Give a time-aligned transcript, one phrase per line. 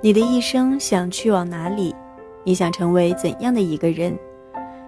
[0.00, 1.92] 你的一生想去往哪里？
[2.44, 4.16] 你想成为怎样的一个人？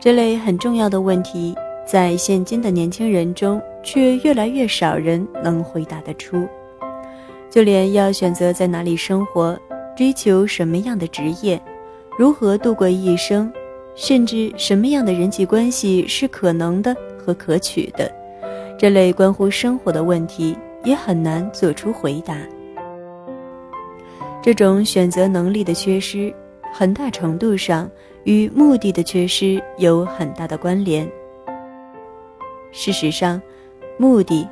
[0.00, 1.54] 这类很重要的问题，
[1.86, 6.48] 在现今的年轻人中，却越来越少人能回答得出。
[7.50, 9.58] 就连要选择在哪里生活、
[9.94, 11.60] 追求什么样的职业、
[12.18, 13.52] 如何度过一生，
[13.94, 18.10] 甚至什么样的人际关系是可能的和可取的，
[18.78, 22.34] 这类关乎生活的问题，也很难做出回答。
[24.44, 26.30] 这种选择能力的缺失，
[26.70, 27.90] 很大程度上
[28.24, 31.10] 与目的的缺失有很大的关联。
[32.70, 33.40] 事实上，
[33.96, 34.46] 目的、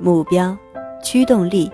[0.00, 0.58] 目标、
[1.00, 1.70] 驱动力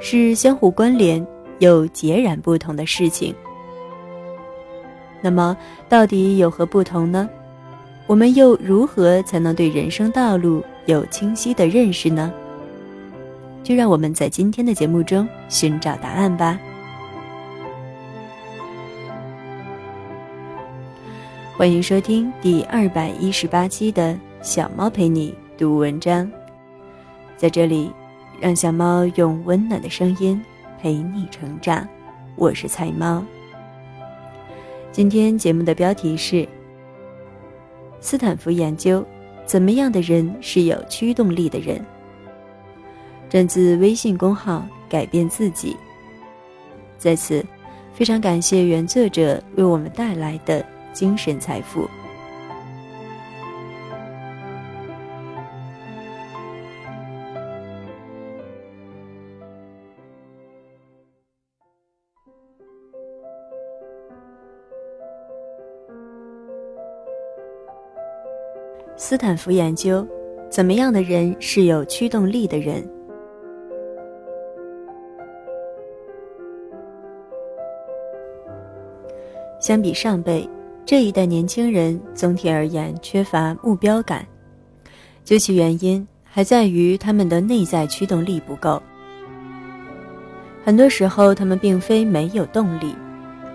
[0.00, 1.26] 是相互关联
[1.60, 3.34] 又截然不同的事情。
[5.22, 5.56] 那么，
[5.88, 7.26] 到底有何不同呢？
[8.06, 12.30] 我们又如何才能对人生道路有清晰的认识呢？
[13.62, 16.60] 就让我们在今天的节目中寻找答案吧。
[21.56, 26.28] 欢迎收听第二百一十八期的小猫陪你读文章，
[27.36, 27.92] 在这里，
[28.40, 30.42] 让小猫用温暖的声音
[30.82, 31.88] 陪你成长。
[32.34, 33.24] 我是菜猫。
[34.90, 36.44] 今天节目的标题是：
[38.00, 39.06] 斯坦福研究，
[39.46, 41.80] 怎么样的人是有驱动力的人？
[43.30, 45.76] 转自微信公号“改变自己”。
[46.98, 47.46] 在此，
[47.92, 50.66] 非常感谢原作者为我们带来的。
[50.94, 51.86] 精神财富。
[68.96, 70.06] 斯坦福研究，
[70.48, 72.88] 怎么样的人是有驱动力的人？
[79.60, 80.48] 相比上辈。
[80.86, 84.26] 这一代年轻人总体而言缺乏目标感，
[85.24, 88.82] 究其原因，还在于他们的内在驱动力不够。
[90.62, 92.94] 很多时候，他们并非没有动力，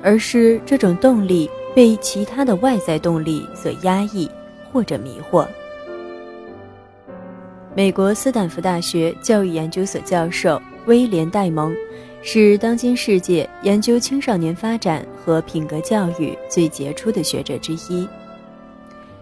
[0.02, 4.30] 而是这种动力被其他的外在动力所压抑
[4.72, 5.46] 或者迷惑。
[7.76, 11.76] 美国斯坦福大学教育研究所教授威廉·戴蒙。
[12.22, 18.08] 是当今世界研究青少年发展和品格教育最杰出的学者之一。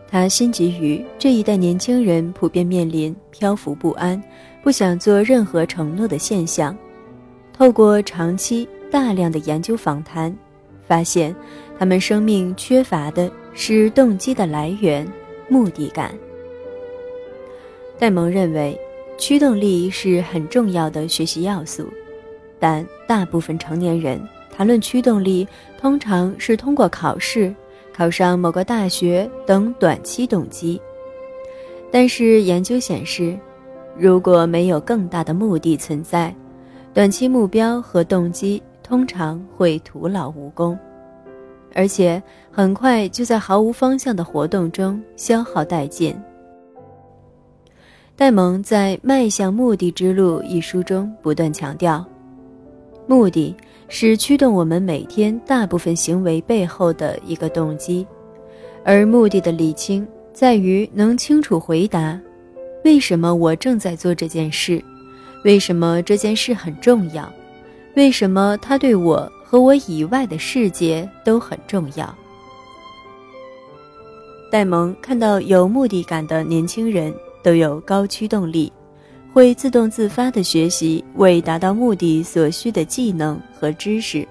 [0.09, 4.21] 他心急于这一代年轻人普遍面临漂浮不安、
[4.63, 6.75] 不想做任何承诺的现象。
[7.53, 10.35] 透过长期大量的研究访谈，
[10.87, 11.35] 发现
[11.77, 15.05] 他们生命缺乏的是动机的来源、
[15.49, 16.15] 目的感。
[17.99, 18.79] 戴蒙认为，
[19.17, 21.85] 驱动力是很重要的学习要素。
[22.59, 24.19] 但大部分成年人
[24.51, 25.47] 谈论驱动力，
[25.79, 27.53] 通常是通过考试、
[27.93, 30.81] 考上某个大学等短期动机。
[31.91, 33.37] 但是研究显示，
[33.97, 36.33] 如果没有更大的目的存在，
[36.93, 40.77] 短期目标和动机通常会徒劳无功，
[41.73, 46.15] 而且很快就在毫无方向的活动中消耗殆尽。
[48.15, 52.03] 戴蒙在《迈向目的之路》一书中不断强调。
[53.07, 53.55] 目的
[53.87, 58.05] 是驱动我们每天大部分行为背后的一个动机，
[58.83, 62.19] 而目的的理清在于能清楚回答：
[62.83, 64.83] 为什么我正在做这件事？
[65.45, 67.31] 为什么这件事很重要？
[67.95, 72.13] 为什么它对我和我以外的世界都很重要？
[74.51, 78.71] 戴蒙看到有目的感的年轻人都有高驱动力。
[79.37, 84.27] 会自动自发地学习为达到目的所需的技能和知识，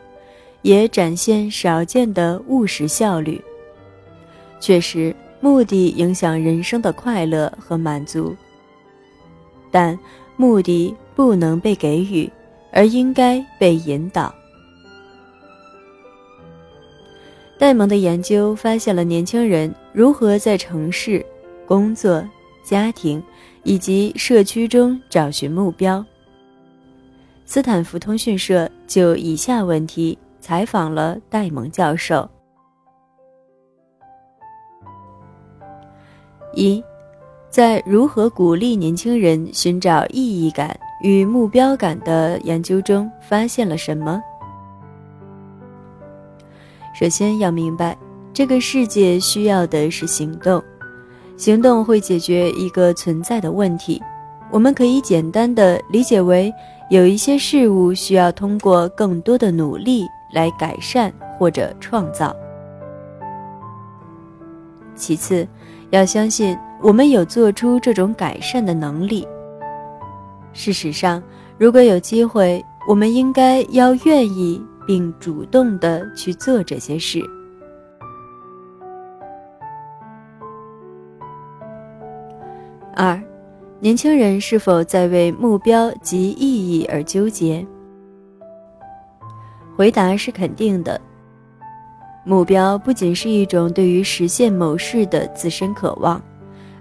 [0.62, 3.40] 也展现少见的务实效率。
[4.58, 8.34] 确实，目的影响人生的快乐和满足，
[9.70, 9.96] 但
[10.36, 12.28] 目的不能被给予，
[12.72, 14.34] 而应该被引导。
[17.56, 21.24] 戴蒙的研究发现了年轻人如何在城市、
[21.64, 22.28] 工作、
[22.64, 23.22] 家庭。
[23.66, 26.02] 以及社区中找寻目标。
[27.44, 32.28] 斯坦福通讯社就以下问题采访了戴蒙教授：
[36.54, 36.80] 一，
[37.50, 44.22] 在如何鼓励年轻人寻找意义感与目标感的研究中，发现了什么？
[46.94, 47.98] 首先要明白，
[48.32, 50.62] 这个世界需要的是行动。
[51.36, 54.02] 行动会解决一个存在的问题，
[54.50, 56.52] 我们可以简单的理解为
[56.88, 62.34] 有一些事物需要通过更多的努力来改善或者创造。
[64.94, 65.46] 其次，
[65.90, 69.28] 要相信我们有做出这种改善的能力。
[70.54, 71.22] 事实上，
[71.58, 77.20] 如果有机会，我们应该要愿意并主动的去做这些事。
[82.98, 83.22] 二，
[83.78, 87.62] 年轻人是否在为目标及意义而纠结？
[89.76, 90.98] 回答是肯定的。
[92.24, 96.20] 目标不仅是一种对于实现某事的自身渴望，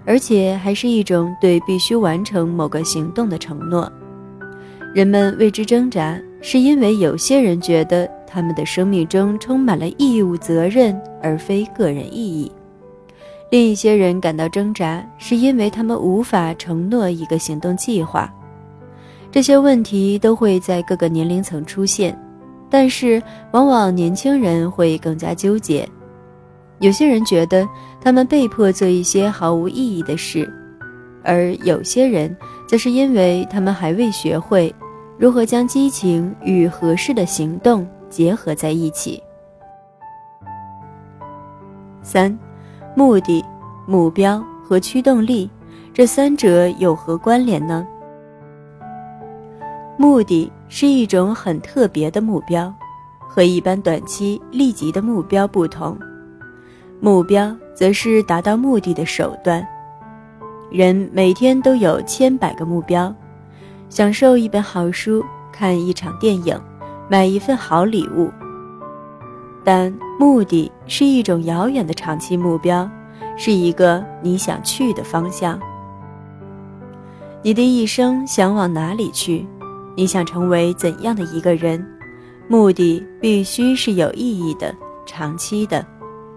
[0.06, 3.92] 而且还是一种对必须完成某个行动的承诺。
[4.94, 12.50] 人们为之挣扎，是因为有些人觉得他们的生命中充满了义务责任，而非个人意义。
[13.48, 18.32] 另一些人感到挣扎，是因为他们无法承诺一个行动计划。
[19.30, 22.18] 这些问题都会在各个年龄层出现，
[22.68, 23.22] 但是
[23.52, 25.88] 往往年轻人会更加纠结。
[26.80, 27.66] 有些人觉得
[28.00, 30.50] 他们被迫做一些毫无意义的事，
[31.22, 34.74] 而有些人则是因为他们还未学会
[35.18, 39.22] 如何将激情与合适的行动结合在一起。
[42.02, 42.36] 三。
[42.96, 43.44] 目的、
[43.84, 45.50] 目标和驱动力，
[45.92, 47.86] 这三者有何关联呢？
[49.98, 52.72] 目的是一种很特别的目标，
[53.28, 55.94] 和一般短期立即的目标不同。
[56.98, 59.62] 目标则是达到目的的手段。
[60.70, 63.14] 人每天都有千百个目标：
[63.90, 65.22] 享受一本好书、
[65.52, 66.58] 看一场电影、
[67.10, 68.30] 买一份好礼物。
[69.66, 72.88] 但目的是一种遥远的长期目标，
[73.36, 75.58] 是一个你想去的方向。
[77.42, 79.44] 你的一生想往哪里去？
[79.96, 81.84] 你想成为怎样的一个人？
[82.46, 84.72] 目的必须是有意义的、
[85.04, 85.84] 长期的，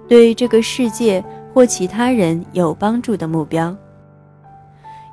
[0.08, 1.24] 对这个世界
[1.54, 3.76] 或其他人有帮助的目标。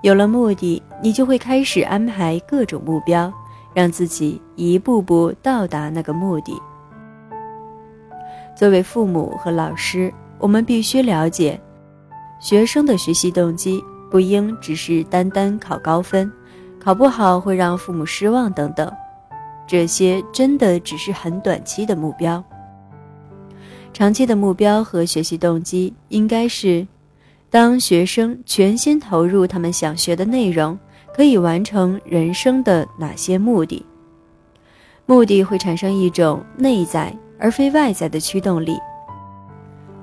[0.01, 3.31] 有了目的，你就会开始安排各种目标，
[3.75, 6.59] 让自己一步步到达那个目的。
[8.57, 11.61] 作为父母和老师，我们必须了解，
[12.41, 16.33] 学生的学习动机不应只是单单考高分，
[16.81, 18.91] 考不好会让父母失望等等，
[19.67, 22.43] 这些真的只是很短期的目标。
[23.93, 26.87] 长期的目标和学习动机应该是，
[27.51, 30.79] 当学生全心投入他们想学的内容，
[31.15, 33.85] 可以完成人生的哪些目的？
[35.05, 37.15] 目的会产生一种内在。
[37.39, 38.77] 而非外在的驱动力。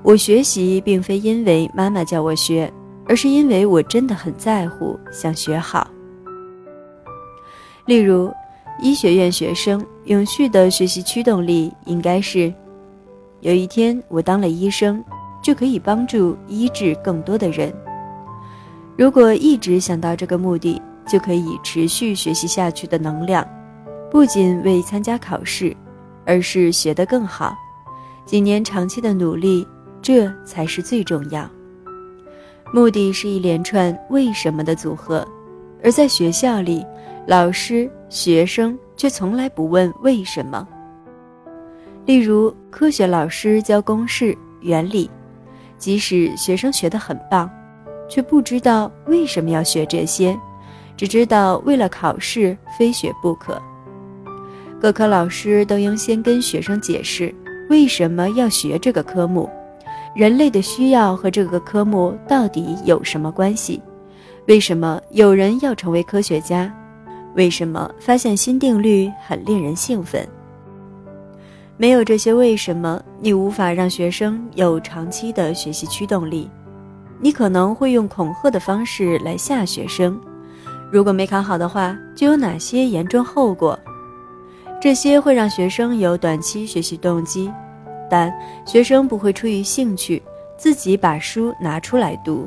[0.02, 2.72] 我学习并非因为妈妈叫我学，
[3.06, 5.88] 而是因为我真的很在乎，想学好。
[7.86, 8.32] 例如，
[8.80, 12.52] 医学院学生永续的学习驱动力应该是：
[13.40, 15.02] 有一天我当了医生，
[15.42, 17.72] 就可以帮助医治更多的人。
[18.96, 23.46] 如果一直想到这个目的，就可以持续学习下去的能量，
[24.10, 25.76] 不仅为参加考试。
[26.26, 27.56] 而是学得更好，
[28.24, 29.66] 几年长期的努力，
[30.00, 31.48] 这才是最重要。
[32.72, 35.26] 目的是一连串为什么的组合，
[35.82, 36.84] 而在学校里，
[37.26, 40.66] 老师、学生却从来不问为什么。
[42.04, 45.08] 例如，科学老师教公式、原理，
[45.78, 47.48] 即使学生学得很棒，
[48.08, 50.36] 却不知道为什么要学这些，
[50.96, 53.60] 只知道为了考试非学不可。
[54.84, 57.34] 各科老师都应先跟学生解释
[57.70, 59.48] 为什么要学这个科目，
[60.14, 63.80] 人类的需要和这个科目到底有什么关系？
[64.46, 66.70] 为什么有人要成为科学家？
[67.34, 70.28] 为什么发现新定律很令人兴奋？
[71.78, 76.50] 没有这些为什么，你无法让学生有长期的学习驱动力。
[77.18, 80.20] 你可能会用恐吓的方式来吓学生，
[80.92, 83.78] 如果没考好的话，就有哪些严重后果？
[84.84, 87.50] 这些会让学生有短期学习动机，
[88.10, 88.30] 但
[88.66, 90.22] 学生不会出于兴趣
[90.58, 92.46] 自己把书拿出来读。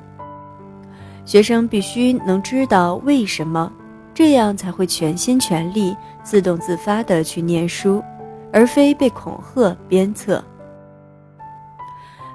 [1.25, 3.73] 学生必须能知道为什么，
[4.13, 8.03] 这样才会全心全力、自动自发地去念书，
[8.53, 10.43] 而非被恐吓鞭策。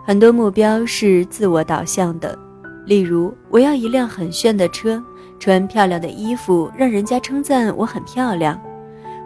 [0.04, 2.36] 很多目标是自我导向的，
[2.86, 5.00] 例如我要一辆很炫的车，
[5.38, 8.60] 穿漂亮的衣服，让人家称赞我很漂亮。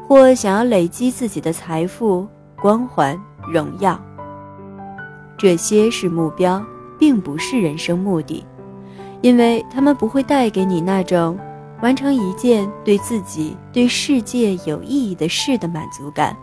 [0.09, 2.27] 或想要累积自己的财富、
[2.61, 3.19] 光环、
[3.53, 4.01] 荣耀，
[5.37, 6.65] 这些是目标，
[6.99, 8.45] 并不是人生目的，
[9.21, 11.37] 因为他们不会带给你那种
[11.83, 16.37] 完成一件对自己、对世界有意义的事的满足感。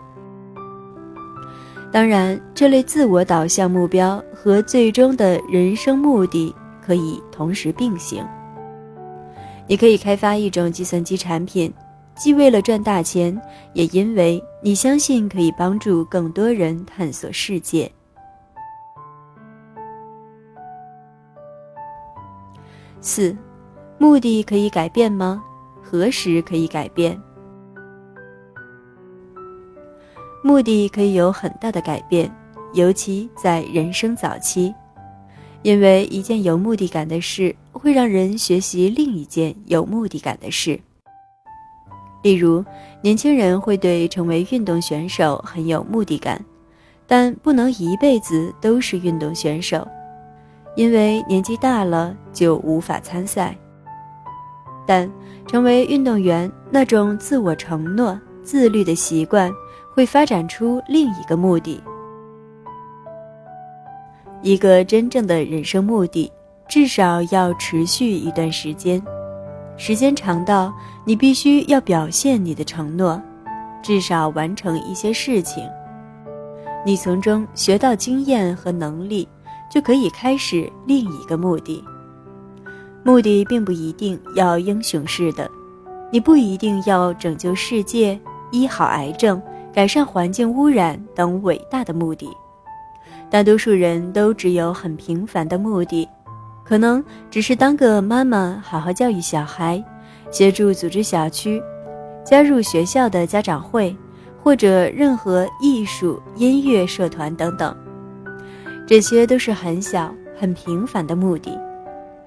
[1.90, 6.54] 当然，这类自我导向目标和最终的人生目的
[6.84, 8.22] 可以同时并行。
[9.66, 11.72] 你可以开发一种计算机产品，
[12.16, 13.38] 既为了赚大钱，
[13.72, 17.90] 也因为你相信可以帮助更多人探索世界。
[23.00, 23.36] 四，
[23.98, 25.42] 目的可以改变吗？
[25.82, 27.20] 何时可以改变？
[30.42, 32.34] 目的可以有很大的改变，
[32.72, 34.74] 尤其在人生早期，
[35.62, 40.80] 因为一件有目的感的事会让人学习另一件有目的感的事。
[42.24, 42.64] 例如，
[43.02, 46.42] 年轻人会对成为运动选手很有目的感，
[47.06, 49.86] 但不能一辈子都是运动选手，
[50.74, 53.54] 因为年纪大了就无法参赛。
[54.86, 55.10] 但
[55.46, 59.52] 成为运动员，那种自我承诺、自律的习惯，
[59.92, 61.78] 会发展出另一个目的。
[64.40, 66.32] 一个真正的人生目的，
[66.68, 69.02] 至少要持续一段时间，
[69.76, 70.72] 时间长到
[71.04, 73.20] 你必须要表现你的承诺，
[73.82, 75.68] 至少完成一些事情。
[76.86, 79.26] 你从中学到经验和能力，
[79.70, 81.82] 就可以开始另一个目的。
[83.02, 85.50] 目的并不一定要英雄式的，
[86.10, 88.18] 你不一定要拯救世界、
[88.50, 92.28] 医好癌症、改善环境污染等伟大的目的。
[93.28, 96.08] 大多数人都只有很平凡的目的，
[96.64, 99.84] 可能只是当个妈妈，好好教育小孩，
[100.30, 101.62] 协助组织小区，
[102.24, 103.94] 加入学校的家长会，
[104.42, 107.76] 或者任何艺术、音乐社团等等。
[108.86, 111.58] 这些都是很小、很平凡的目的。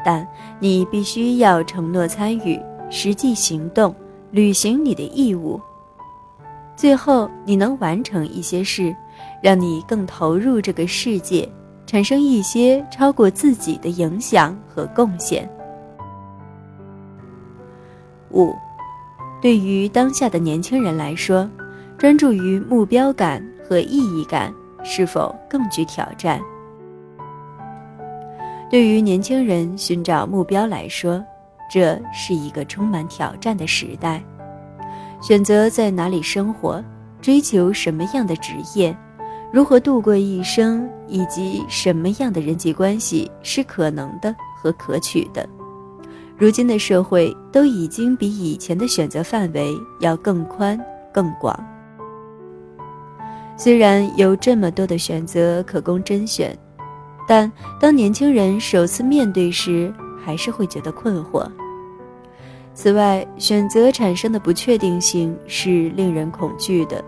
[0.05, 0.25] 但
[0.59, 3.93] 你必须要承诺参与，实际行动，
[4.31, 5.59] 履行你的义务。
[6.75, 8.95] 最后，你能完成一些事，
[9.41, 11.49] 让你更投入这个世界，
[11.87, 15.49] 产生一些超过自己的影响和贡献。
[18.29, 18.53] 五，
[19.41, 21.49] 对于当下的年轻人来说，
[21.97, 24.53] 专注于目标感和意义感
[24.83, 26.39] 是否更具挑战？
[28.69, 31.23] 对于年轻人寻找目标来说，
[31.71, 34.21] 这是一个充满挑战的时代。
[35.21, 36.83] 选择在哪里生活，
[37.21, 38.95] 追求什么样的职业，
[39.51, 45.47] 如何度过一生，以及什么样的人际关系是可能的和可取的，
[46.37, 50.79] 如今的社会都已经比以前的选择范围要更宽
[51.13, 51.57] 更广。
[53.55, 56.57] 虽然有这么多的选择可供甄选。
[57.29, 61.45] 但当年轻人首次面对时，还是会觉得困惑。
[62.73, 67.03] 此外，选择产生的不确定性是令人恐惧的。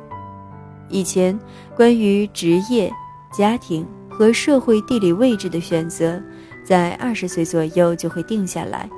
[0.90, 1.38] 以前，
[1.76, 2.92] 关于职业、
[3.32, 6.22] 家庭和社会地理位置的选择，
[6.64, 8.90] 在二十岁左右就会定下来，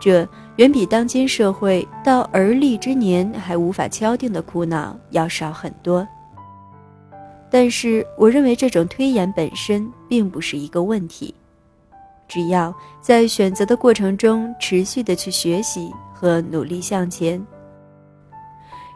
[0.00, 0.26] 这
[0.56, 6.06] 远比当今社会到而立之年还无法敲定的苦恼要少很多。
[7.50, 11.34] 但是，我认为这种推演本身并不是一个问题，
[12.28, 17.44] 只要在选择的过程中持续的去学习和努力向前。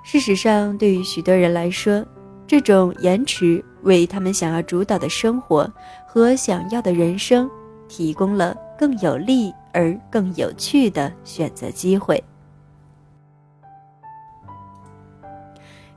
[0.05, 2.05] 事实上，对于许多人来说，
[2.47, 5.69] 这种延迟为他们想要主导的生活
[6.07, 7.51] 和想要的人生
[7.89, 12.23] 提供了更有利而更有趣的选择机会。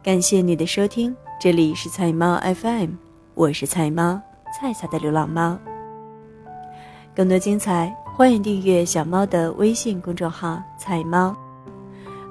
[0.01, 1.13] 感谢你的收听。
[1.39, 2.91] 这里是菜猫 FM，
[3.35, 4.19] 我是菜猫
[4.57, 5.59] 菜菜的流浪猫。
[7.13, 11.35] 更多精彩，欢迎订阅小猫的微信公众号“菜猫”，